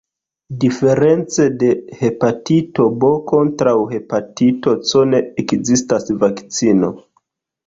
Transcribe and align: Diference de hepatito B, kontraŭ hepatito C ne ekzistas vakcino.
Diference 0.61 1.43
de 1.63 1.67
hepatito 1.99 2.85
B, 3.03 3.11
kontraŭ 3.33 3.75
hepatito 3.93 4.75
C 4.93 5.05
ne 5.13 5.21
ekzistas 5.45 6.11
vakcino. 6.27 6.93